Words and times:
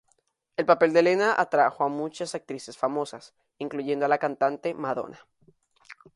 El 0.57 0.65
papel 0.65 0.93
de 0.93 1.01
Helena 1.01 1.35
atrajo 1.37 1.83
a 1.83 1.87
muchas 1.87 2.33
actrices 2.33 2.75
famosas, 2.75 3.35
incluso 3.59 4.03
a 4.03 4.07
la 4.07 4.17
cantante 4.17 4.73
Madonna. 4.73 5.19